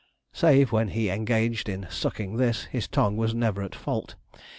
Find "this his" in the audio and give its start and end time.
2.37-2.87